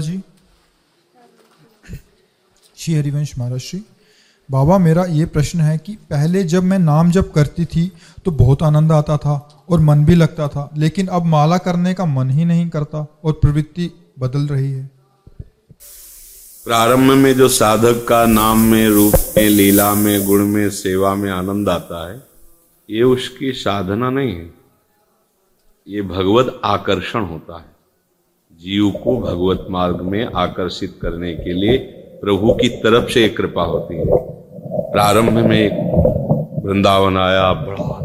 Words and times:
जी 0.00 0.20
श्री 2.76 2.94
हरिवंश 2.94 3.32
महाराज, 3.38 3.60
श्री। 3.60 3.82
बाबा, 4.48 4.76
मेरा 4.78 5.04
ये 5.04 5.24
प्रश्न 5.26 5.60
है 5.60 5.76
कि 5.78 5.92
पहले 6.10 6.42
जब 6.44 6.62
मैं 6.62 6.78
नाम 6.78 7.10
जप 7.10 7.32
करती 7.34 7.64
थी 7.64 7.90
तो 8.24 8.30
बहुत 8.30 8.62
आनंद 8.62 8.92
आता 8.92 9.16
था 9.16 9.34
और 9.70 9.80
मन 9.80 10.04
भी 10.04 10.14
लगता 10.14 10.48
था, 10.48 10.68
लेकिन 10.76 11.06
अब 11.06 11.24
माला 11.24 11.58
करने 11.58 11.94
का 11.94 12.04
मन 12.04 12.30
ही 12.30 12.44
नहीं 12.44 12.68
करता 12.68 13.06
और 13.24 13.32
प्रवृत्ति 13.32 13.90
बदल 14.18 14.46
रही 14.46 14.72
है। 14.72 14.90
प्रारंभ 16.66 17.12
में 17.12 17.34
जो 17.34 17.48
साधक 17.48 18.04
का 18.08 18.24
नाम 18.26 18.60
में, 18.60 18.88
रूप 18.88 19.14
में, 19.36 19.48
लीला 19.48 19.92
में, 19.94 20.26
गुण 20.26 20.46
में, 20.46 20.70
सेवा 20.70 21.14
में 21.14 21.30
आनंद 21.30 21.68
आता 21.68 22.08
है, 22.10 22.22
ये 22.88 23.02
उसकी 23.02 23.52
साधना 23.52 24.10
नहीं 24.10 24.34
है। 24.34 24.50
ये 25.86 26.02
भगवत 26.02 26.60
आकर्षण 26.64 27.24
होता 27.24 27.58
है। 27.58 27.79
जीव 28.60 28.90
को 29.04 29.16
भगवत 29.16 29.66
मार्ग 29.70 30.00
में 30.04 30.26
आकर्षित 30.36 30.98
करने 31.02 31.32
के 31.34 31.52
लिए 31.52 31.76
प्रभु 32.20 32.52
की 32.52 32.68
तरफ़ 32.82 33.08
से 33.10 33.24
एक 33.24 33.36
कृपा 33.36 33.62
होती 33.62 33.96
है। 33.96 34.04
प्रारंभ 34.92 35.38
में 35.46 35.64
वृंदावन 36.64 37.16
आया, 37.18 37.52
बड़ा 37.52 37.98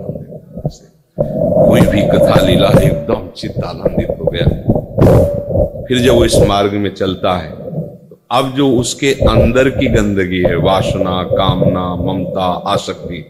कोई 1.17 1.81
भी 1.81 2.01
कथा 2.03 2.39
लीला 2.41 2.69
एकदम 2.81 3.27
चित्त 3.37 3.63
आनंदित 3.63 4.09
हो 4.19 4.25
गया। 4.25 5.83
फिर 5.87 5.97
जब 5.97 6.13
वो 6.13 6.25
इस 6.25 6.37
मार्ग 6.47 6.73
में 6.75 6.93
चलता 6.93 7.35
है 7.37 7.51
तो 7.51 8.19
अब 8.31 8.53
जो 8.55 8.69
उसके 8.79 9.11
अंदर 9.29 9.69
की 9.69 9.87
गंदगी 9.87 10.41
है, 10.41 10.55
वासना, 10.57 11.21
कामना, 11.33 11.85
ममता, 11.95 12.45
आसक्ति, 12.73 13.23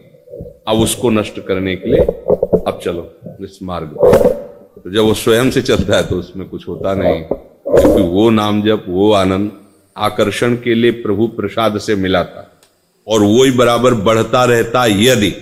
अब 0.68 0.76
उसको 0.78 1.10
नष्ट 1.10 1.46
करने 1.48 1.76
के 1.76 1.90
लिए 1.90 2.00
अब 2.00 2.78
चलो 2.82 3.10
इस 3.40 3.58
मार्ग 3.62 4.45
तो 4.86 4.90
जब 4.90 5.02
वो 5.02 5.14
स्वयं 5.14 5.50
से 5.50 5.62
चलता 5.62 5.96
है 5.96 6.06
तो 6.06 6.16
उसमें 6.16 6.48
कुछ 6.48 6.68
होता 6.68 6.94
नहीं। 6.94 7.22
क्योंकि 7.22 8.02
वो 8.02 8.30
नाम 8.30 8.62
जब 8.62 8.84
वो 8.88 9.12
आनंद 9.12 9.52
आकर्षण 9.96 10.56
के 10.56 10.74
लिए 10.74 10.90
प्रभु 10.90 11.26
प्रसाद 11.26 11.78
से 11.78 11.94
मिला 11.94 12.24
था 12.24 12.60
और 13.08 13.22
वो 13.22 13.44
ही 13.44 13.50
बराबर 13.50 13.94
बढ़ता 13.94 14.44
रहता 14.44 14.86
यदि 14.86 15.34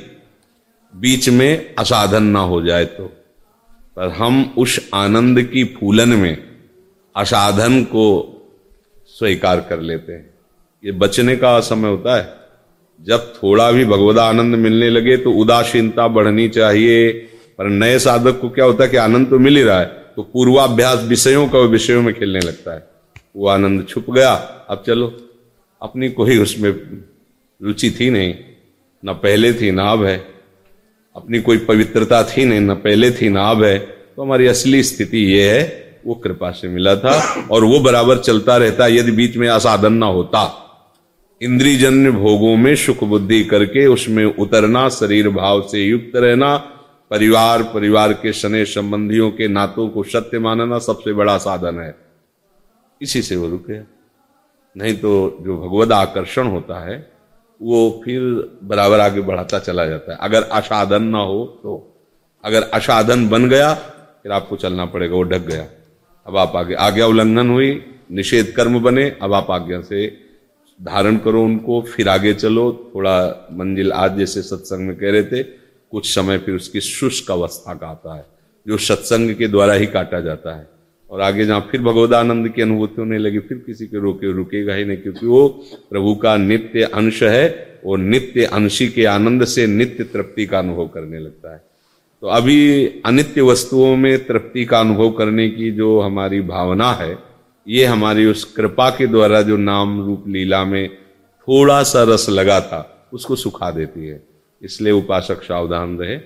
बीच 0.96 1.28
में 1.28 1.74
असाधन 1.78 2.22
ना 2.22 2.40
हो 2.40 2.62
जाए 2.62 2.84
तो। 2.84 3.04
पर 3.96 4.08
हम 4.08 4.54
उस 4.58 4.90
आनंद 4.94 5.42
की 5.42 5.64
फूलन 5.64 6.08
में 6.08 6.38
असाधन 7.16 7.84
को 7.84 8.06
स्वीकार 9.06 9.60
कर 9.60 9.80
लेते 9.80 10.12
हैं। 10.12 10.34
ये 10.84 10.92
बचने 10.92 11.36
का 11.36 11.60
समय 11.60 11.88
होता 11.88 12.16
है। 12.16 12.34
जब 13.00 13.34
थोड़ा 13.34 13.72
भी 13.72 13.84
भगवदा 13.84 14.24
आनंद 14.24 14.54
मिलने 14.54 14.90
लगे 14.90 15.16
तो 15.16 15.32
उदासीनता 15.32 16.08
बढ़नी 16.08 16.48
चाहिए 16.48 17.30
पर 17.58 17.68
नए 17.68 17.98
साधक 17.98 18.40
को 18.40 18.48
क्या 18.48 18.64
होता 18.64 18.84
है 18.84 18.90
कि 18.90 18.96
आनंद 18.96 19.30
तो 19.30 19.38
मिल 19.38 19.56
ही 19.56 19.62
रहा 19.62 19.80
है 19.80 19.86
तो 20.16 20.22
पूर्वाभ्यास 20.22 21.02
विषयों 21.02 21.48
का 21.48 21.58
विषयों 21.58 22.02
में 22.02 22.14
खेलने 22.14 22.40
लगता 22.40 22.74
है। 22.74 22.86
वो 23.36 23.48
आनंद 23.48 23.86
छुप 23.88 24.10
गया, 24.10 24.32
अब 24.68 24.82
चलो, 24.86 25.06
अपनी 25.82 26.08
कोई 26.08 26.38
उसमें 26.38 26.70
रुचि 27.62 27.90
थी 28.00 28.10
नहीं, 28.10 28.34
ना 29.04 29.12
पहले 29.12 29.52
थी, 29.52 29.70
ना 29.70 29.90
अब 29.92 30.04
है। 30.04 30.16
अपनी 31.16 31.40
कोई 31.40 31.58
पवित्रता 31.58 32.22
थी 32.22 32.44
नहीं, 32.44 32.60
ना 32.60 32.74
पहले 32.74 33.10
थी, 33.10 33.28
ना 33.28 33.50
अब 33.50 33.64
है। 33.64 33.78
तो 33.78 34.22
हमारी 34.22 34.46
असली 34.46 34.82
स्थिति 34.82 35.18
ये 35.18 35.50
है, 35.50 35.62
वो 36.06 36.14
कृपा 36.14 36.50
से 36.50 36.68
मिला 36.68 36.96
था, 36.96 37.46
और 37.50 37.64
वो 37.64 37.80
बराबर 37.80 38.18
चलता 38.18 38.56
रहता, 38.56 38.86
यदि 38.86 39.12
बीच 39.12 39.36
में 39.36 39.48
असाधन 39.48 39.92
ना 39.92 40.06
होता। 40.06 40.60
इंद्रिजन्य 41.42 42.10
भोगों 42.10 42.56
में 42.56 42.76
सुख 42.76 43.04
बुद्धि 43.04 43.44
करके 43.44 43.86
उसमें 43.86 44.24
उतरना, 44.24 44.88
शरीर 44.88 45.28
भाव 45.28 45.62
से 45.62 45.84
युक्त 45.84 46.16
रहना 46.16 46.73
परिवार 47.10 47.62
परिवार 47.62 48.12
के 48.12 48.32
सने 48.32 48.64
संबंधियों 48.64 49.30
के 49.30 49.48
नातों 49.48 49.88
को 49.88 50.02
सत्य 50.02 50.38
मानना 50.38 50.78
सबसे 50.78 51.12
बड़ा 51.12 51.38
साधन 51.38 51.78
है। 51.78 51.94
इसी 53.02 53.22
से 53.22 53.36
वो 53.36 53.48
रुके। 53.48 53.80
नहीं 54.76 54.94
तो 54.94 55.38
जो 55.40 55.56
भगवत 55.56 55.92
आकर्षण 55.92 56.46
होता 56.46 56.88
है, 56.88 57.12
वो 57.62 58.02
फिर 58.04 58.22
बराबर 58.62 59.00
आगे 59.00 59.20
बढ़ाता 59.20 59.58
चला 59.58 59.86
जाता 59.86 60.12
है। 60.12 60.18
अगर 60.20 60.42
असाधन 60.42 61.02
ना 61.02 61.18
हो 61.18 61.60
तो। 61.62 61.96
अगर 62.44 62.62
असाधन 62.62 63.28
बन 63.28 63.48
गया, 63.48 63.74
फिर 64.22 64.32
आपको 64.32 64.56
चलना 64.56 64.86
पड़ेगा, 64.86 65.16
वो 65.16 65.22
ढक 65.22 65.40
गया। 65.40 65.66
अब 66.26 66.36
आप 66.36 66.56
आगे 66.56 66.74
आज्ञा 66.74 67.06
उल्लंघन 67.06 67.50
हुई, 67.50 67.84
निषेध 68.12 68.54
कर्म 68.56 68.80
बने, 68.80 69.16
अब 69.22 69.32
आप 69.32 69.50
आज्ञा 69.50 69.80
से 69.80 70.16
धारण 70.82 71.16
करो 71.16 71.44
उनको, 71.44 71.82
फिर 71.82 72.08
आगे 72.08 72.34
चलो। 72.34 72.92
थोड़ा 72.94 73.48
मंजिल 73.52 73.92
आज 73.92 74.18
जैसे 74.18 74.42
सत्संग 74.42 74.86
में 74.86 74.96
कह 74.96 75.10
रहे 75.10 75.22
थे 75.22 75.63
कुछ 75.94 76.14
समय 76.14 76.38
फिर 76.38 76.54
उसकी 76.54 76.80
शुष्क 76.80 77.30
अवस्था 77.30 77.74
का 77.74 77.86
आता 77.86 78.16
है, 78.16 78.24
जो 78.66 78.76
सत्संग 78.78 79.34
के 79.34 79.48
द्वारा 79.48 79.72
ही 79.72 79.86
काटा 79.86 80.20
जाता 80.20 80.54
है। 80.56 80.66
और 81.10 81.20
आगे 81.20 81.44
जहाँ 81.46 81.68
फिर 81.70 81.80
भगवदानंद 81.80 82.48
की 82.48 82.62
अनुभूति 82.62 83.00
होने 83.00 83.18
लगी, 83.18 83.38
फिर 83.38 83.58
किसी 83.58 83.86
के 83.86 83.98
रोके, 83.98 84.32
रुकेगा 84.32 84.74
ही 84.74 84.84
नहीं, 84.84 84.96
क्योंकि 84.96 85.26
वो 85.26 85.48
प्रभु 85.90 86.14
का 86.14 86.36
नित्य 86.36 86.82
अंश 86.94 87.22
है 87.22 87.72
वो 87.84 87.96
नित्य 87.96 88.44
अंशी 88.44 88.88
के 88.88 89.04
आनंद 89.04 89.44
से 89.44 89.66
नित्य 89.66 90.04
तृप्ति 90.04 90.46
का 90.46 90.58
अनुभव 90.58 90.86
करने 90.88 91.18
लगता 91.18 91.52
है। 91.52 91.62
तो 92.22 92.26
अभी 92.28 92.86
अनित्य 93.06 93.42
वस्तुओं 93.42 93.96
में 93.96 94.24
तृप्ति 94.26 94.64
का 94.64 94.80
अनुभव 94.80 95.10
करने 95.10 95.48
की 95.50 95.70
जो 95.70 96.00
हमारी 96.00 96.40
भावना 96.40 96.92
है, 96.92 97.18
ये 97.66 97.84
हमारी 97.84 98.26
उस 98.26 98.44
कृपा 98.44 98.90
के 98.90 99.06
द्वारा 99.06 99.42
जो 99.42 99.56
नाम 99.56 100.00
रूप 100.06 100.28
लीला 100.28 100.64
में 100.64 100.88
थोड़ा 101.48 101.82
सा 101.82 102.02
रस 102.02 102.26
लगा 102.30 102.60
था 102.60 103.08
उसको 103.12 103.36
सुखा 103.36 103.70
देती 103.70 104.06
है। 104.06 104.22
इसलिए 104.64 104.92
उपासक 104.92 105.42
सावधान 105.42 105.98
रहे 105.98 106.18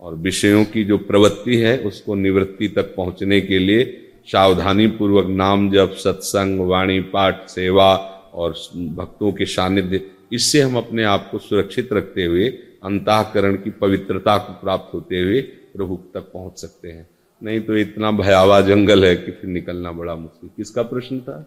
और 0.00 0.14
विषयों 0.14 0.64
की 0.64 0.84
जो 0.84 0.98
प्रवृत्ति 0.98 1.56
है, 1.56 1.78
उसको 1.78 2.14
निवृत्ति 2.14 2.68
तक 2.68 2.94
पहुँचने 2.94 3.40
के 3.40 3.58
लिए 3.58 4.02
सावधानी 4.28 4.86
पूर्वक 4.86 5.26
नाम 5.26 5.70
जप, 5.70 5.94
सत्संग, 5.98 6.60
वाणी, 6.60 7.00
पाठ, 7.00 7.48
सेवा 7.48 7.94
और 8.34 8.54
भक्तों 8.76 9.32
के 9.32 9.46
सानिध्य, 9.46 10.00
इससे 10.32 10.60
हम 10.60 10.76
अपने 10.76 11.04
आप 11.04 11.28
को 11.30 11.38
सुरक्षित 11.38 11.92
रखते 11.92 12.24
हुए, 12.24 12.48
अंतकरण 12.84 13.56
की 13.56 13.70
पवित्रता 13.70 14.36
को 14.38 14.52
प्राप्त 14.52 14.94
होते 14.94 15.20
हुए 15.20 15.40
प्रभु 15.76 15.98
तक 16.14 16.30
पहुँच 16.32 16.58
सकते 16.58 16.88
हैं। 16.88 17.08
नहीं 17.42 17.60
तो 17.60 17.76
इतना 17.76 18.10
भयावह 18.10 18.60
जंगल 18.60 19.04
है 19.04 19.16
कि 19.16 19.32
फिर 19.32 19.50
निकलना 19.50 19.92
बड़ा 19.92 20.14
मुश्किल। 20.14 20.50
किसका 20.56 20.82
प्रश्न 20.82 21.20
था? 21.20 21.46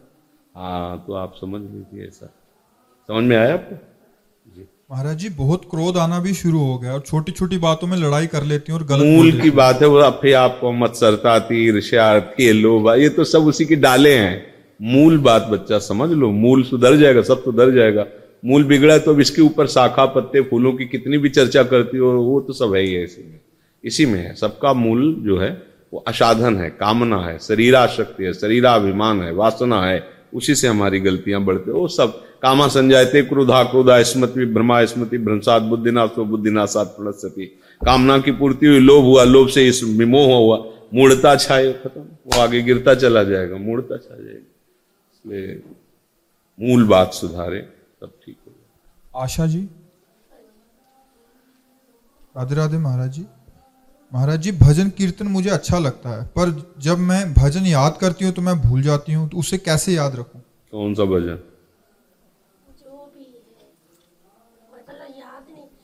हाँ 0.56 1.04
तो 1.07 1.13
आप 1.13 1.36
समझ 1.42 1.62
लीजिए 1.62 2.07
ऐसा। 2.07 2.25
समझ 3.07 3.24
में 3.24 3.38
आया 3.38 3.54
आपको? 3.54 3.75
महाराज 4.89 5.18
जी 5.18 5.30
बहुत 5.30 5.65
क्रोध 5.71 5.97
आना 5.97 6.18
भी 6.19 6.33
शुरू 6.33 6.59
हो 6.59 6.77
गया 6.77 6.94
और 6.94 7.00
छोटी 7.00 7.31
छोटी 7.31 7.57
बातों 7.57 7.88
में 7.88 7.95
लड़ाई 7.97 8.27
कर 8.27 8.44
लेती 8.44 8.71
हूँ 8.71 8.80
और 8.80 8.86
गलत 8.88 9.06
मूल 9.07 9.39
की 9.41 9.50
बात 9.50 9.81
है 9.81 9.88
वो 9.88 10.09
फिर 10.21 10.36
आपको 10.36 10.71
मत्सरता 10.74 11.39
थी 11.39 11.57
ईर्ष्या 11.65 12.19
थी 12.30 12.51
लोभ 12.51 12.89
ये 12.91 13.09
तो 13.09 13.24
सब 13.24 13.47
उसी 13.47 13.65
की 13.65 13.75
डाले 13.75 14.13
हैं। 14.13 14.45
मूल 14.80 15.18
बात 15.18 15.45
बच्चा 15.47 15.80
समझ 15.80 16.09
लो 16.12 16.30
मूल 16.33 16.63
सुधर 16.63 16.95
जाएगा 16.97 17.21
सब 17.21 17.44
सुधर 17.44 17.71
जाएगा। 17.71 18.06
मूल 18.44 18.63
बिगड़ा 18.63 18.97
तो 18.97 19.13
अब 19.13 19.19
इसके 19.19 19.41
ऊपर 19.41 19.68
शाखा 19.68 20.06
पत्ते 20.15 20.41
फूलों 20.41 20.71
की 20.74 20.86
कितनी 20.86 21.18
भी 21.18 21.30
चर्चा 21.30 21.63
करती 21.65 21.97
हो 21.97 22.12
वो 22.13 22.39
तो 22.41 22.53
सब 22.53 22.74
है 22.75 22.81
ही 22.81 22.94
है 22.94 23.03
इसी 23.03 23.24
में। 23.24 23.39
इसी 23.83 24.06
में 24.06 24.19
है 24.19 24.33
सबका 24.36 24.74
मूल 24.75 25.13
जो 25.19 25.39
है 25.39 25.51
वो 25.94 26.03
असाधन 26.07 26.57
है 26.57 26.69
कामना 26.80 27.21
है 27.25 27.38
शरीराशक्ति 27.41 28.24
है 28.24 28.33
शरीराभिमान 28.33 29.21
है 29.21 29.31
वासना 29.33 29.81
है 29.86 30.01
उसी 30.33 30.56
से 30.56 30.68
हमारी 30.68 31.00
गलतियाँ 31.00 31.44
बढ़ते 31.44 31.71
वो 31.71 31.88
सब 31.89 32.21
कामा 32.44 32.68
संजायते 32.69 33.21
क्रोधा 33.24 33.63
क्रोधा 33.63 34.01
स्मृति 34.03 34.45
ब्रह्मा 34.47 34.83
स्मृति 34.86 35.18
भ्रंसात 35.19 35.62
बुद्धिनाथ 35.63 36.19
बुद्धिनाशात 36.25 36.88
प्रणस्ती 36.97 37.45
कामना 37.81 38.18
की 38.19 38.31
पूर्ति 38.33 38.65
हुई 38.65 38.80
लोभ 38.81 39.03
हुआ 39.06 39.24
लोभ 39.24 39.47
से 39.50 39.68
इस 39.68 39.83
विमोह 39.97 40.36
हुआ। 40.36 40.57
मूढ़ता 40.94 41.36
छाए 41.38 41.71
खत्म। 41.74 42.01
वो 42.01 42.41
आगे 42.41 42.62
गिरता 42.62 42.94
चला 42.95 43.24
जाएगा 43.24 43.57
मूढ़ता 43.57 43.97
छा 43.97 44.15
जाएगी। 44.15 44.45
इसलिए 45.13 45.62
मूल 46.59 46.88
बात 46.88 47.13
सुधारे 47.13 47.59
तब 47.59 48.12
ठीक 48.25 48.38
हो 48.38 49.21
आशा 49.21 49.45
जी? 49.47 49.62
राधे 52.36 52.56
राधे 52.56 52.77
महाराज 52.77 53.12
जी। 53.12 53.25
महाराज 54.13 54.41
जी 54.41 54.51
भजन 54.57 54.89
कीर्तन 54.97 55.27
मुझे 55.27 55.50
अच्छा 55.50 55.80
लगता 55.80 56.09
है 56.12 56.25
पर 56.36 56.56
जब 56.81 56.97
मैं 57.00 57.21
भजन 57.33 57.65
याद 57.68 57.97
करती 58.01 58.25
हूँ 58.25 58.33
तो 58.33 58.41
मैं 58.41 58.59
भूल 58.62 58.81
जाती 58.81 59.13
हूँ 59.13 59.30
तो 59.30 59.38
उसे 59.38 59.57
कैसे 59.59 59.94
याद 59.94 60.15
रखूँ? 60.15 60.41
कौन 60.74 60.94
सा 60.95 61.06
भजन? 61.06 61.39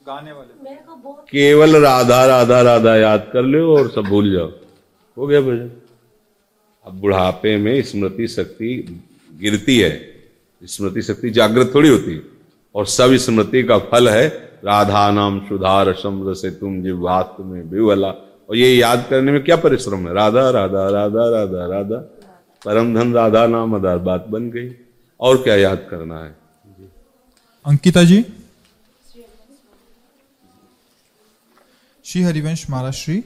गाने 0.07 0.31
वाले 0.31 0.73
केवल 1.31 1.75
राधा 1.83 2.25
राधा 2.25 2.61
राधा 2.61 2.95
याद 2.95 3.29
कर 3.33 3.43
लो 3.43 3.77
और 3.77 3.87
सब 3.91 4.01
भूल 4.01 4.31
जाओ। 4.31 4.49
हो 5.17 5.27
गया 5.27 5.39
भजन? 5.41 5.71
अब 6.85 6.93
बुढ़ापे 6.93 7.55
में 7.57 7.81
स्मृति 7.81 8.27
शक्ति 8.27 9.01
गिरती 9.41 9.79
है। 9.79 9.91
स्मृति 10.63 11.01
शक्ति 11.01 11.29
जागृत 11.29 11.71
थोड़ी 11.75 11.89
होती 11.89 12.19
और 12.75 12.85
सब 12.87 13.15
स्मृति 13.15 13.63
का 13.63 13.77
फल 13.87 14.09
है 14.09 14.27
राधा 14.65 15.09
नाम 15.11 15.39
सुधार 15.47 15.93
सम्र 15.93 16.33
से 16.33 16.51
तुम 16.51 16.81
जिवात 16.83 17.35
में 17.39 17.61
विवला 17.63 18.09
और 18.49 18.55
ये 18.55 18.73
याद 18.75 19.05
करने 19.09 19.31
में 19.31 19.43
क्या 19.43 19.55
परिश्रम 19.57 20.07
है? 20.07 20.13
राधा 20.13 20.49
राधा 20.49 20.87
राधा 20.89 21.29
राधा 21.29 21.65
राधा। 21.65 21.97
परम 22.65 22.93
धन 22.95 23.13
राधा 23.13 23.45
नाम 23.47 23.75
आधार 23.75 23.97
बात 23.97 24.25
बन 24.29 24.49
गई। 24.51 24.71
और 25.19 25.43
क्या 25.43 25.55
याद 25.55 25.87
करना 25.89 26.23
है? 26.23 26.35
अंकिता 27.65 28.03
जी? 28.03 28.25
श्री 32.05 32.21
हरिवंश 32.21 32.65
महाराज 32.69 32.93
श्री 32.93 33.23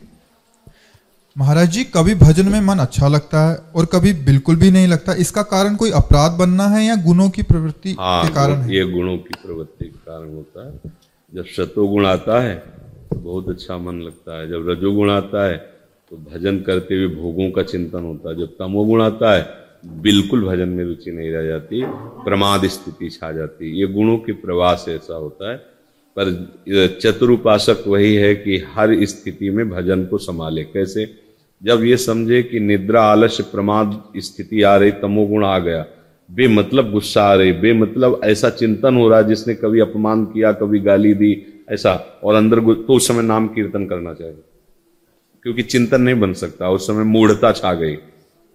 महाराज 1.36 1.70
जी 1.70 1.84
कभी 1.84 2.14
भजन 2.16 2.50
में 2.50 2.60
मन 2.62 2.80
अच्छा 2.80 3.08
लगता 3.08 3.40
है 3.48 3.56
और 3.76 3.86
कभी 3.86 4.12
बिल्कुल 4.26 4.56
भी 4.56 4.70
नहीं 4.72 4.88
लगता। 4.88 5.14
इसका 5.14 5.42
कारण 5.44 5.76
कोई 5.76 5.92
अपराध 5.92 6.38
बनना 6.40 6.68
है 6.68 6.84
या 6.86 6.96
गुणों 6.96 7.30
की 7.30 7.44
प्रवृत्ति 7.44 7.96
हाँ, 8.00 8.24
के 8.24 8.34
कारण 8.34 8.54
है? 8.54 8.76
ये 8.76 8.84
गुणों 8.86 9.18
की 9.18 9.34
प्रवृत्ति 9.44 9.86
के 9.86 9.98
कारण 10.06 10.34
होता 10.36 10.68
है। 10.68 10.92
जब 11.34 11.46
शतोगुण 11.48 12.06
आता 12.06 12.40
है 12.42 12.56
तो 13.10 13.16
बहुत 13.16 13.50
अच्छा 13.50 13.78
मन 13.78 14.00
लगता 14.02 14.40
है। 14.40 14.48
जब 14.50 14.70
रजोगुण 14.70 15.12
आता 15.12 15.46
है 15.46 15.58
तो 15.58 16.18
भजन 16.32 16.60
करते 16.62 16.96
हुए 16.96 17.16
भोगों 17.16 17.50
का 17.52 17.64
चिंतन 17.64 18.04
होता 18.04 18.30
है। 18.30 18.36
जब 18.36 18.56
तमोगुण 18.60 19.02
आता 19.02 19.34
है 19.36 19.44
बिल्कुल 20.04 20.46
भजन 20.46 20.70
में 20.70 20.84
रुचि 20.86 21.12
नहीं 21.12 21.32
रह 21.32 21.48
जाती 21.48 21.82
प्रमाद 22.24 22.68
स्थिति 22.68 23.10
छा 23.10 23.32
जाती। 23.32 23.80
ये 23.80 23.88
गुणों 23.94 24.18
के 24.20 24.34
प्रवाह 24.46 24.76
से 24.76 24.96
ऐसा 24.96 25.16
होता 25.16 25.52
है 25.52 25.58
पर 26.20 26.90
चतुरुपासक 27.02 27.84
वही 27.88 28.16
है 28.16 28.36
कि 28.36 28.58
हर 28.58 29.06
स्थिति 29.06 29.50
में 29.50 29.70
भजन 29.70 30.06
को 30.06 30.18
संभाले। 30.18 30.64
कैसे? 30.64 31.14
जब 31.64 31.84
ये 31.84 31.98
समझे 31.98 32.44
कि 32.44 32.60
निद्रा 32.60 33.02
आलस्य 33.02 33.44
प्रमाद 33.44 34.04
स्थिति 34.18 34.62
आ 34.62 34.78
रही, 34.78 34.92
तमोगुण 34.92 35.46
आ 35.46 35.60
गया, 35.60 35.86
बेमतलब 36.32 36.92
गुस्सा 36.92 37.24
आ 37.24 37.34
रही, 37.34 37.52
बेमतलब 37.52 38.22
ऐसा 38.24 38.50
चिंतन 38.50 38.96
हो 38.96 39.10
रहा 39.10 39.20
है 39.20 39.28
जिसने 39.28 39.56
कभी 39.56 39.80
अपमान 39.80 40.26
किया, 40.26 40.52
कभी 40.52 40.80
गाली 40.80 41.14
दी, 41.14 41.64
ऐसा, 41.70 42.22
और 42.24 42.36
अंदर 42.36 42.60
तो 42.60 42.94
उस 42.94 43.08
समय 43.08 43.22
नाम 43.22 43.48
कीर्तन 43.48 43.86
करना 43.86 44.14
चाहिए। 44.14 44.38
क्योंकि 45.44 45.64
चिंतन 45.64 46.02
नहीं 46.02 46.16
बन 46.16 46.34
सकता, 46.34 46.70
उस 46.70 46.88
समय 46.88 47.04
मूढ़ता 47.04 47.52
छा 47.52 47.74
गई। 47.74 47.96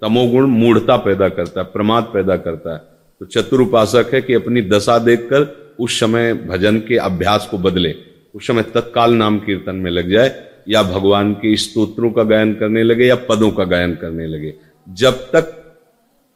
तमोगुण 0.03 0.47
मूढ़ता 0.47 0.97
पैदा 0.97 1.29
करता 1.29 1.61
है, 1.61 1.67
प्रमाद 1.67 2.05
पैदा 2.05 2.37
करता 2.37 2.73
है। 2.73 2.81
तो 3.21 3.27
चतुर 3.27 3.61
उपासक 3.61 4.07
है 4.15 4.23
कि 4.23 4.35
अपनी 4.35 4.63
दशा 4.63 4.99
देखकर 4.99 5.64
उस 5.79 5.99
समय 6.01 6.33
भजन 6.35 6.79
के 6.79 6.97
अभ्यास 6.97 7.47
को 7.51 7.59
बदले, 7.59 7.95
उस 8.35 8.47
समय 8.47 8.63
तत्काल 8.75 9.15
नाम 9.15 9.39
कीर्तन 9.39 9.77
में 9.77 9.91
लग 9.91 10.11
जाए, 10.11 10.35
या 10.69 10.83
भगवान 10.83 11.33
के 11.35 11.57
स्तोत्रों 11.57 12.11
का 12.11 12.23
गायन 12.23 12.55
करने 12.55 12.83
लगे, 12.83 13.07
या 13.07 13.15
पदों 13.29 13.51
का 13.51 13.65
गायन 13.65 13.95
करने 13.95 14.27
लगे। 14.27 14.55
जब 14.87 15.15
तक 15.33 15.53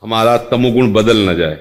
हमारा 0.02 0.37
तमोगुण 0.50 0.93
बदल 0.93 1.29
न 1.29 1.37
जाए, 1.37 1.55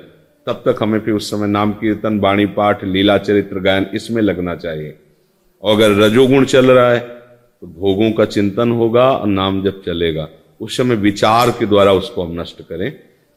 तब 0.47 0.62
तक 0.65 0.81
हमें 0.81 1.00
फिर 1.00 1.13
उस 1.13 1.29
समय 1.31 1.47
नाम 1.47 1.71
कीर्तन, 1.74 2.19
वाणी 2.19 2.45
पाठ, 2.45 2.83
लीला 2.83 3.18
चरित्र 3.18 3.59
गायन 3.59 3.85
इसमें 3.94 4.21
लगना 4.21 4.56
चाहिए। 4.56 4.97
और 5.63 5.75
अगर 5.75 5.91
रजोगुण 5.97 6.45
चल 6.45 6.71
रहा 6.71 6.91
है 6.91 7.00
तो 7.00 7.68
भोगों 7.68 8.12
का 8.12 8.25
चिंतन 8.25 8.71
होगा 8.71 9.09
और 9.12 9.27
नाम 9.27 9.62
जब 9.63 9.81
चलेगा, 9.83 10.27
उस 10.62 10.77
समय 10.77 10.95
विचार 10.95 11.51
के 11.51 11.65
द्वारा 11.65 11.94
उसको 11.94 12.24
हम 12.24 12.39
नष्ट 12.41 12.62
करें। 12.62 12.91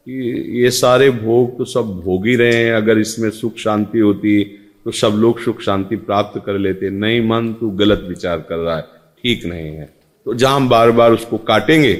कि 0.06 0.61
ये 0.61 0.70
सारे 0.70 1.11
भोग 1.12 1.56
तो 1.58 1.64
सब 1.67 1.91
भोग 2.05 2.26
ही 2.26 2.35
रहे 2.37 2.55
हैं। 2.55 2.73
अगर 2.73 2.99
इसमें 2.99 3.29
सुख 3.32 3.56
शांति 3.58 3.99
होती 3.99 4.43
तो 4.85 4.91
सब 4.93 5.17
लोग 5.17 5.41
सुख 5.41 5.61
शांति 5.61 5.97
प्राप्त 5.99 6.41
कर 6.47 6.58
लेते। 6.58 6.91
नहीं 6.91 7.20
मन 7.23 7.52
तू 7.61 7.70
गलत 7.73 8.05
विचार 8.08 8.38
कर 8.41 8.56
रहा 8.56 8.76
है, 8.76 8.82
ठीक 9.25 9.44
नहीं 9.47 9.67
है। 9.69 9.88
तो 10.26 10.35
जहाँ 10.35 10.67
बार 10.69 10.91
बार 10.91 11.12
उसको 11.12 11.38
काटेंगे 11.41 11.93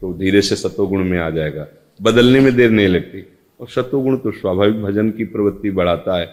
तो 0.00 0.12
धीरे 0.14 0.42
से 0.42 0.56
सतोगुण 0.56 1.04
में 1.04 1.18
आ 1.18 1.28
जाएगा। 1.30 1.66
बदलने 2.00 2.40
में 2.40 2.54
देर 2.56 2.70
नहीं 2.70 2.88
लगती। 2.88 3.24
और 3.60 3.68
सतोगुण 3.68 4.16
तो 4.16 4.30
स्वाभाविक 4.32 4.82
भजन 4.82 5.10
की 5.10 5.24
प्रवृत्ति 5.26 5.70
बढ़ाता 5.72 6.18
है। 6.18 6.26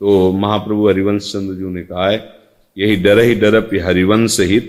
तो 0.00 0.32
महाप्रभु 0.34 0.88
हरिवंश 0.88 1.32
चंद्र 1.32 1.54
जी 1.54 1.64
ने 1.64 1.82
कहा 1.82 2.08
है, 2.08 2.18
यही 2.76 2.96
डर 2.96 3.18
ही 3.18 3.34
डरप 3.34 3.70
हरिवंश 3.84 4.38
हित, 4.42 4.68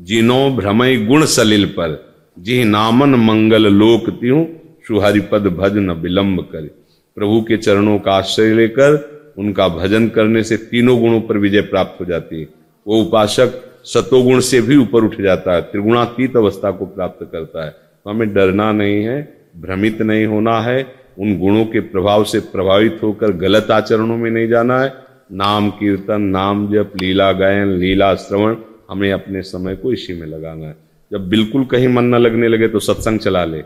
जिनो 0.00 0.50
भ्रमय 0.50 0.96
गुण 1.06 1.24
सलिल 1.26 1.64
पर। 1.68 1.96
जी 2.36 2.62
नामन 2.64 3.14
मंगल 3.20 3.72
लोक 3.72 4.10
त्यू 4.10 4.44
सुहरिपद 4.88 5.46
भज 5.46 5.76
न 5.76 5.90
विलंब 5.90 6.40
करे। 6.52 6.70
प्रभु 7.16 7.40
के 7.40 7.56
चरणों 7.56 7.98
का 7.98 8.12
आश्रय 8.12 8.54
लेकर 8.54 9.14
उनका 9.38 9.68
भजन 9.68 10.08
करने 10.08 10.42
से 10.42 10.56
तीनों 10.56 11.00
गुणों 11.00 11.20
पर 11.20 11.38
विजय 11.38 11.60
प्राप्त 11.60 12.00
हो 12.00 12.06
जाती 12.06 12.40
है। 12.40 12.48
वो 12.86 13.00
उपासक 13.02 13.60
सतोगुण 13.84 14.40
से 14.40 14.60
भी 14.60 14.76
ऊपर 14.76 15.04
उठ 15.04 15.20
जाता 15.20 15.54
है, 15.54 15.62
त्रिगुणातीत 15.62 16.36
अवस्था 16.36 16.70
को 16.70 16.86
प्राप्त 16.86 17.28
करता 17.32 17.64
है। 17.64 17.70
तो 17.70 18.10
हमें 18.10 18.34
डरना 18.34 18.72
नहीं 18.72 19.02
है, 19.04 19.36
भ्रमित 19.56 20.02
नहीं 20.02 20.26
होना 20.26 20.60
है, 20.60 20.86
उन 21.18 21.38
गुणों 21.38 21.64
के 21.64 21.80
प्रभाव 21.80 22.24
से 22.24 22.40
प्रभावित 22.40 23.00
होकर 23.02 23.32
गलत 23.32 23.70
आचरणों 23.70 24.16
में 24.16 24.30
नहीं 24.30 24.48
जाना 24.48 24.80
है। 24.80 24.92
नाम 25.32 25.70
कीर्तन, 25.70 26.22
नाम 26.22 26.66
जप, 26.72 26.92
लीला 27.00 27.32
गायन, 27.32 27.68
लीला 27.68 28.14
श्रवण 28.14 28.56
हमें 28.90 29.12
अपने 29.12 29.42
समय 29.42 29.76
को 29.76 29.92
इसी 29.92 30.14
में 30.14 30.26
लगाना 30.26 30.66
है। 30.66 30.76
जब 31.12 31.28
बिल्कुल 31.28 31.64
कहीं 31.64 31.88
मन 31.88 32.04
न 32.04 32.14
लगने 32.14 32.48
लगे 32.48 32.68
तो 32.68 32.78
सत्संग 32.78 33.18
चला 33.18 33.44
ले। 33.44 33.62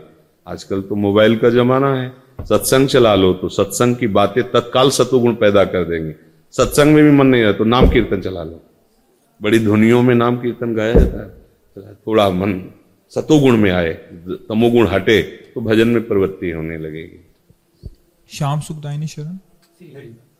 आजकल 0.49 0.81
तो 0.81 0.95
मोबाइल 0.97 1.37
का 1.37 1.49
जमाना 1.49 1.93
है। 1.95 2.09
सत्संग 2.45 2.87
चला 2.87 3.13
लो 3.15 3.33
तो 3.33 3.49
सत्संग 3.49 3.95
की 3.95 4.07
बातें 4.09 4.43
तत्काल 4.51 4.89
सतुगुण 4.89 5.33
पैदा 5.35 5.63
कर 5.65 5.83
देंगे। 5.83 6.15
सत्संग 6.53 6.93
में 6.95 7.03
भी 7.03 7.11
मन 7.11 7.27
नहीं 7.27 7.41
है 7.41 7.53
तो 7.53 7.63
नाम 7.65 7.89
कीर्तन 7.89 8.21
चला 8.21 8.43
लो। 8.43 8.61
बड़ी 9.41 9.59
ध्वनियों 9.59 10.01
में 10.01 10.13
नाम 10.15 10.37
कीर्तन 10.37 10.73
गाया 10.75 10.93
जाता 10.93 11.21
है। 11.21 11.93
थोड़ा 12.07 12.29
मन 12.29 12.61
सतोगुण 13.11 13.57
में 13.57 13.71
आए 13.71 13.93
तमोगुण 14.49 14.87
हटे 14.87 15.21
तो 15.53 15.61
भजन 15.61 15.87
में 15.87 16.07
प्रवृत्ति 16.07 16.51
होने 16.51 16.77
लगेगी। 16.77 17.19
श्याम 18.29 18.59
सुखदायनी 18.59 19.07
शरण। 19.07 19.37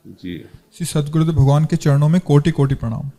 जी। 0.06 0.38
श्री 0.78 0.86
सदगुरुदेव 0.86 1.36
भगवान 1.36 1.66
के 1.66 1.75
चरणों 1.75 2.10
में 2.10 2.20
कोटि 2.22 2.51
कोटि 2.51 2.75
प्रणाम। 2.75 3.10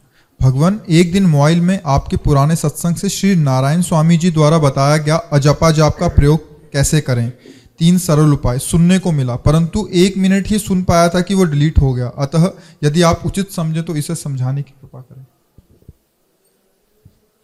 भगवान 0.41 0.81
एक 0.91 1.13
दिन 1.13 1.27
मोबाइल 1.27 1.61
में 1.61 1.79
आपके 1.87 2.17
पुराने 2.17 2.57
सत्संग 2.57 2.97
से 2.97 3.09
श्री 3.09 3.35
नारायण 3.37 3.83
स्वामी 3.83 4.17
जी 4.17 4.31
द्वारा 4.31 4.59
बताया 4.59 4.97
गया 4.97 5.17
अजपा 5.33 5.71
जाप 5.71 5.97
का 5.97 6.09
प्रयोग 6.09 6.50
कैसे 6.73 7.00
करें? 7.00 7.33
तीन 7.79 7.99
सरल 7.99 8.33
उपाय 8.33 8.59
सुनने 8.59 8.99
को 8.99 9.12
मिला, 9.12 9.37
परंतु 9.37 9.89
एक 9.95 10.17
मिनट 10.17 10.47
ही 10.47 10.59
सुन 10.59 10.83
पाया 10.83 11.09
था 11.09 11.21
कि 11.21 11.35
वो 11.35 11.45
डिलीट 11.45 11.79
हो 11.79 11.95
गया। 11.95 12.09
अतः 12.09 12.53
यदि 12.85 13.03
आप 13.03 13.23
उचित 13.27 13.50
समझे 13.50 13.83
तो 13.83 13.97
इसे 13.97 14.15
समझाने 14.15 14.62
की 14.62 14.71
कृपा 14.71 15.00
करें। 15.00 15.27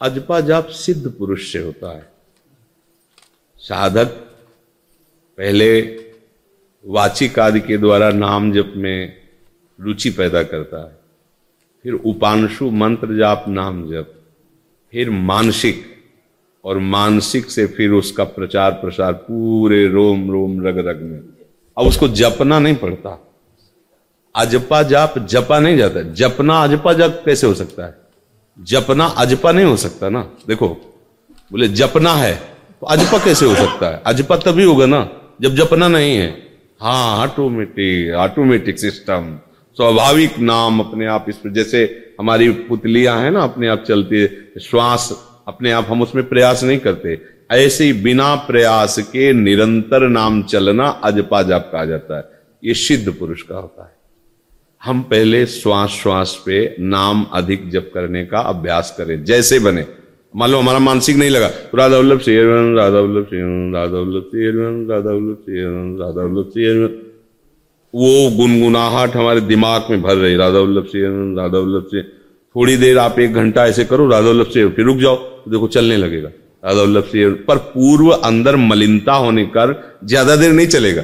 अजपा 0.01 0.41
जाप 0.41 0.67
सिद्ध 0.67 1.11
पुरुष 1.11 1.53
से 1.53 1.59
होता 1.59 1.97
है। 1.97 2.13
साधक 3.57 4.07
पहले 5.39 5.81
वाचिक 6.87 7.39
आदि 7.39 7.61
के 7.61 7.79
द्वारा 7.79 8.11
नाम 8.11 8.53
जप 8.53 8.73
में 8.77 9.17
रुचि 9.81 10.11
पैदा 10.11 10.43
करता 10.43 10.85
है। 10.85 10.99
फिर 11.83 11.93
उपांशु 11.93 12.71
मंत्र 12.71 13.19
जाप 13.19 13.45
नाम 13.49 13.83
जप। 13.91 14.15
फिर 14.93 15.11
मानसिक 15.11 15.96
और 16.67 16.79
मानसिक 16.79 17.51
से 17.51 17.67
फिर 17.67 17.91
उसका 17.91 18.25
प्रचार 18.25 18.71
प्रसार 18.73 19.13
पूरे 19.13 19.87
रोम 19.89 20.31
रोम 20.31 20.67
रग 20.67 20.79
रग 20.79 21.03
में। 21.03 21.19
अब 21.77 21.87
उसको 21.87 22.09
जपना 22.09 22.59
नहीं 22.59 22.75
पड़ता। 22.75 23.23
अजपा 24.35 24.83
जाप, 24.83 25.19
जपा 25.19 25.59
नहीं 25.59 25.77
जाता। 25.77 26.03
जपना 26.03 26.63
अजपा 26.65 26.93
जाप 26.93 27.23
कैसे 27.25 27.47
हो 27.47 27.55
सकता 27.55 27.87
है? 27.87 27.95
जपना 28.59 29.05
अजपा 29.05 29.53
नहीं 29.53 29.67
हो 29.67 29.77
सकता 29.77 30.09
ना? 30.09 30.21
देखो, 30.49 30.69
बोले 31.51 31.69
जपना 31.69 32.13
है 32.13 32.35
तो 32.81 32.87
अजपा 32.87 33.19
कैसे 33.19 33.47
हो 33.47 33.55
सकता 33.55 33.89
है? 33.89 34.03
अजपा 34.07 34.37
तभी 34.37 34.65
होगा 34.65 34.87
ना, 34.87 35.09
जब 35.41 35.55
जपना 35.55 35.89
नहीं 35.89 36.17
है। 36.17 36.31
हाँ 36.81 37.19
ऑटोमेटिक 37.19 38.15
ऑटोमेटिक 38.15 38.79
सिस्टम 38.79 39.39
स्वाभाविक 39.77 40.39
नाम 40.39 40.81
अपने 40.81 41.07
आप 41.07 41.27
इस 41.29 41.37
पर, 41.37 41.51
जैसे 41.51 41.83
हमारी 42.21 42.51
पुतलियाँ 42.69 43.19
हैं 43.21 43.31
ना, 43.31 43.41
अपने 43.41 43.69
आप 43.69 43.85
चलती 43.89 44.17
है, 44.17 44.53
श्वास 44.63 45.09
अपने 45.49 45.73
आप 45.73 45.87
हम 45.89 46.03
उसमें 46.03 46.29
प्रयास 46.29 46.65
नहीं 46.65 46.79
करते। 46.79 47.21
ऐसे 47.51 47.85
ही 47.85 47.93
बिना 47.93 48.35
प्रयास 48.35 48.99
के 48.99 49.33
निरंतर 49.33 50.09
नाम 50.09 50.43
चलना 50.43 50.89
अजपा 50.89 51.43
जाप 51.43 51.71
कहा 51.73 51.85
जाता 51.85 52.17
है। 52.17 52.25
ये 52.65 52.75
सिद्ध 52.75 53.13
पुरुष 53.13 53.43
का 53.43 53.57
होता 53.57 53.85
है। 53.85 53.97
हम 54.85 55.03
पहले 55.03 55.47
श्वास 55.47 55.91
श्वास 55.91 56.43
पे 56.47 56.77
नाम 56.81 57.27
अधिक 57.33 57.71
जप 57.71 57.91
करने 57.95 58.25
का 58.27 58.39
अभ्यास 58.39 58.95
करें। 58.99 59.25
जैसे 59.25 59.59
बने। 59.59 59.87
मान 60.37 60.51
लो 60.51 60.59
हमारा 60.59 60.79
मानसिक 60.79 61.17
नहीं 61.17 61.31
लगा। 61.31 61.47
राधा 61.75 61.99
वल्लभ 61.99 62.21
शेरवन 62.21 62.75
राधा 62.75 63.01
वल्लभ 63.01 63.25
शेरवन 63.25 63.75
राधा 63.75 63.99
वल्लभ 63.99 64.25
शेरवन 64.25 64.87
राधा 64.89 65.11
वल्लभ 65.11 65.35
शेरवन 65.35 65.99
राधा 65.99 66.23
वल्लभ 66.23 66.49
शेरवन 66.49 66.95
वो 67.95 68.37
गुनगुनाहट 68.37 69.17
हमारे 69.17 69.41
दिमाग 69.41 69.85
में 69.91 70.03
भर 70.03 70.17
रही। 70.17 70.37
राधा 70.37 70.59
वल्लभ 70.59 70.85
शेरवन 70.85 71.37
राधा 71.37 71.59
वल्लभ 71.59 71.87
से 71.91 72.16
थोड़ी 72.57 72.77
देर 72.77 72.99
आप 72.99 73.19
एक 73.19 73.35
घंटा 73.35 73.67
ऐसे 73.67 73.85
करो, 73.85 74.09
राधा 74.09 74.29
वल्लभ 74.29 74.47
से 74.47 74.67
फिर 74.69 74.85
रुक 74.85 74.99
जाओ 74.99 75.17
तो 75.17 75.51
देखो 75.51 75.67
चलने 75.69 75.97
लगेगा। 75.97 76.29
राधा 76.65 76.81
वल्लभ 76.83 77.05
से, 77.05 77.31
पर 77.31 77.57
पूर्व 77.57 78.11
अंदर 78.11 78.57
मलिनता 78.57 79.13
होने 79.15 79.45
कर 79.47 79.75
ज़्यादा 80.05 80.37
देर 80.37 80.53
नहीं 80.53 80.67
चलेगा। 80.67 81.03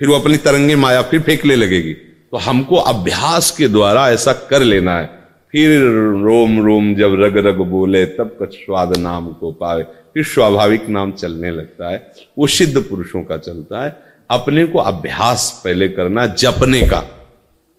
फिर 0.00 0.08
वो 0.08 0.14
अपनी 0.14 0.36
तरंगे 0.36 0.76
माया 0.76 1.02
फिर 1.02 1.20
फेंकने 1.20 1.56
लगेगी। 1.56 1.92
तो 1.92 2.36
हमको 2.36 2.76
अभ्यास 2.76 3.50
के 3.50 3.68
द्वारा 3.68 4.08
ऐसा 4.10 4.32
कर 4.50 4.62
लेना 4.62 4.96
है। 4.98 5.06
फिर 5.52 5.80
रोम 6.22 6.60
रोम 6.66 6.94
जब 6.94 7.14
रग 7.20 7.36
रग 7.36 7.58
बोले, 7.66 8.04
तब 8.06 8.34
कुछ 8.38 8.54
स्वाद 8.54 8.96
नाम 8.96 9.26
को 9.32 9.52
पावे। 9.52 9.82
फिर 10.14 10.24
स्वाभाविक 10.24 10.88
नाम 10.88 11.12
चलने 11.12 11.50
लगता 11.50 11.90
है। 11.90 12.12
वो 12.38 12.46
सिद्ध 12.46 12.82
पुरुषों 12.82 13.22
का 13.22 13.36
चलता 13.36 13.84
है। 13.84 13.96
अपने 14.30 14.64
को 14.64 14.78
अभ्यास 14.78 15.62
पहले 15.64 15.88
करना, 15.88 16.26
जपने 16.26 16.82
का। 16.82 17.02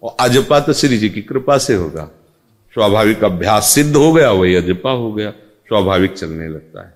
और 0.02 0.16
अजपा 0.20 0.60
तो 0.60 0.72
श्री 0.72 0.98
जी 0.98 1.08
की 1.08 1.22
कृपा 1.22 1.58
से 1.58 1.74
होगा। 1.74 2.10
स्वाभाविक 2.76 3.24
अभ्यास 3.24 3.68
सिद्ध 3.68 3.96
हो 3.96 4.12
गया 4.12 4.30
वही 4.30 4.54
अजपा 4.54 4.90
हो 4.90 5.12
गया 5.12 5.30
स्वाभाविक 5.68 6.12
चलने 6.12 6.48
लगता 6.48 6.86
है। 6.86 6.95